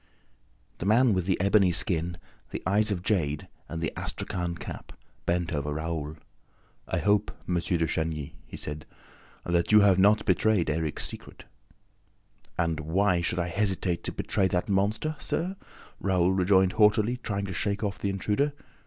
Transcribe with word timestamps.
The 0.79 0.87
man 0.87 1.13
with 1.13 1.27
the 1.27 1.39
ebony 1.39 1.71
skin, 1.71 2.17
the 2.49 2.63
eyes 2.65 2.89
of 2.89 3.03
jade 3.03 3.47
and 3.69 3.79
the 3.79 3.93
astrakhan 3.95 4.55
cap 4.55 4.93
bent 5.27 5.53
over 5.53 5.73
Raoul. 5.75 6.15
"I 6.87 6.97
hope, 6.97 7.29
M. 7.47 7.53
de 7.53 7.85
Chagny," 7.85 8.33
he 8.47 8.57
said, 8.57 8.87
"that 9.45 9.71
you 9.71 9.81
have 9.81 9.99
not 9.99 10.25
betrayed 10.25 10.71
Erik's 10.71 11.05
secret?" 11.05 11.45
"And 12.57 12.79
why 12.79 13.21
should 13.21 13.37
I 13.37 13.49
hesitate 13.49 14.03
to 14.05 14.11
betray 14.11 14.47
that 14.47 14.67
monster, 14.67 15.15
sir?" 15.19 15.55
Raoul 15.99 16.31
rejoined 16.33 16.71
haughtily, 16.71 17.17
trying 17.17 17.45
to 17.45 17.53
shake 17.53 17.83
off 17.83 17.99
the 17.99 18.09
intruder. 18.09 18.53